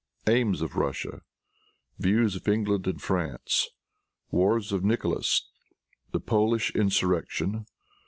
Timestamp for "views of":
1.99-2.47